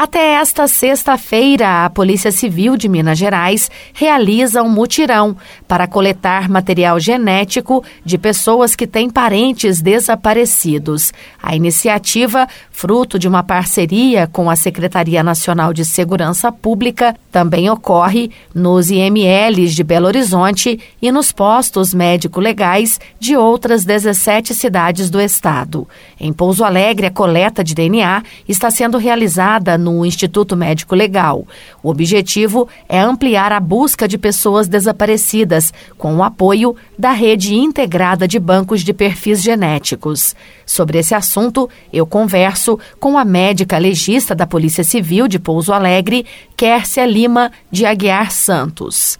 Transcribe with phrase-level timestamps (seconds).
[0.00, 5.36] Até esta sexta-feira, a Polícia Civil de Minas Gerais realiza um mutirão
[5.66, 11.12] para coletar material genético de pessoas que têm parentes desaparecidos.
[11.42, 18.30] A iniciativa, fruto de uma parceria com a Secretaria Nacional de Segurança Pública, também ocorre
[18.54, 25.88] nos IMLs de Belo Horizonte e nos postos médico-legais de outras 17 cidades do estado.
[26.20, 31.46] Em Pouso Alegre, a coleta de DNA está sendo realizada no no Instituto Médico Legal.
[31.82, 38.26] O objetivo é ampliar a busca de pessoas desaparecidas, com o apoio da rede integrada
[38.26, 40.34] de bancos de perfis genéticos.
[40.64, 46.26] Sobre esse assunto, eu converso com a médica legista da Polícia Civil de Pouso Alegre,
[46.56, 49.18] Kércia Lima de Aguiar Santos.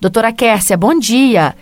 [0.00, 1.54] Doutora Kércia, bom dia.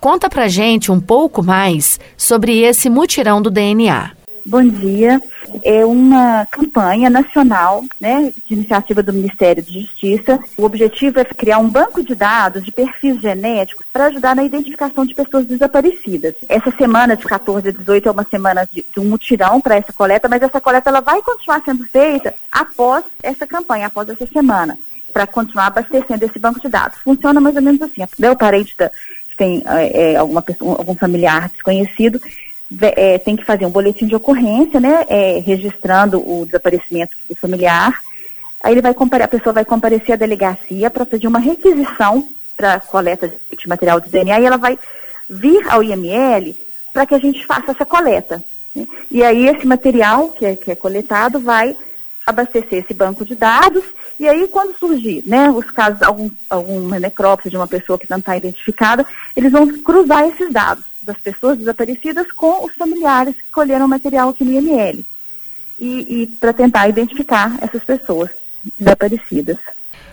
[0.00, 4.12] Conta pra gente um pouco mais sobre esse mutirão do DNA.
[4.46, 5.20] Bom dia.
[5.62, 10.38] É uma campanha nacional, né, de iniciativa do Ministério de Justiça.
[10.56, 15.04] O objetivo é criar um banco de dados de perfis genéticos para ajudar na identificação
[15.04, 16.34] de pessoas desaparecidas.
[16.48, 19.92] Essa semana de 14 a 18 é uma semana de, de um mutirão para essa
[19.92, 24.78] coleta, mas essa coleta ela vai continuar sendo feita após essa campanha, após essa semana,
[25.12, 26.98] para continuar abastecendo esse banco de dados.
[26.98, 28.02] Funciona mais ou menos assim.
[28.02, 28.90] O parente da,
[29.38, 32.20] tem é, alguma pessoa, algum familiar desconhecido
[32.80, 38.00] é, tem que fazer um boletim de ocorrência, né, é, registrando o desaparecimento do familiar.
[38.62, 42.80] Aí ele vai comparecer, a pessoa vai comparecer à delegacia para pedir uma requisição para
[42.80, 44.78] coleta de material de DNA e ela vai
[45.30, 46.56] vir ao IML
[46.92, 48.42] para que a gente faça essa coleta.
[48.74, 48.86] Né?
[49.10, 51.76] E aí esse material que é, que é coletado vai
[52.26, 53.84] abastecer esse banco de dados
[54.18, 58.18] e aí quando surgir, né, os casos, algum, alguma necrópsia de uma pessoa que não
[58.18, 63.86] está identificada, eles vão cruzar esses dados das pessoas desaparecidas com os familiares que colheram
[63.86, 65.02] o material aqui no IML.
[65.80, 68.30] E, e para tentar identificar essas pessoas
[68.78, 69.56] desaparecidas.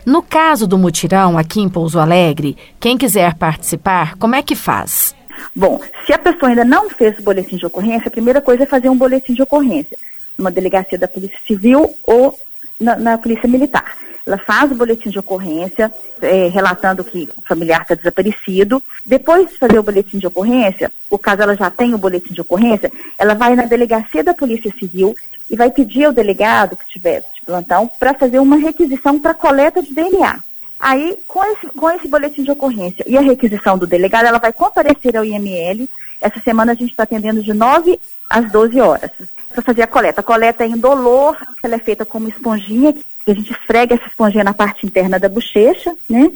[0.06, 5.14] No caso do mutirão aqui em Pouso Alegre, quem quiser participar, como é que faz?
[5.53, 8.68] Bom, se a pessoa ainda não fez o boletim de ocorrência, a primeira coisa é
[8.68, 9.98] fazer um boletim de ocorrência
[10.38, 12.40] numa delegacia da Polícia Civil ou
[12.80, 13.98] na, na Polícia Militar.
[14.25, 15.91] Ela faz o boletim de ocorrência,
[16.22, 18.81] é, relatando que o familiar está desaparecido.
[19.06, 22.41] Depois de fazer o boletim de ocorrência, o caso ela já tem o boletim de
[22.41, 25.16] ocorrência, ela vai na delegacia da Polícia Civil
[25.50, 29.81] e vai pedir ao delegado que tiver de plantão para fazer uma requisição para coleta
[29.81, 30.40] de DNA.
[30.80, 34.52] Aí, com esse, com esse boletim de ocorrência e a requisição do delegado, ela vai
[34.52, 35.88] comparecer ao IML.
[36.19, 38.00] Essa semana a gente está atendendo de 9
[38.30, 39.12] às 12 horas
[39.50, 40.19] para fazer a coleta.
[40.19, 42.94] A coleta é indolor, ela é feita com uma esponjinha
[43.31, 46.31] a gente esfrega essa esponjinha na parte interna da bochecha, né?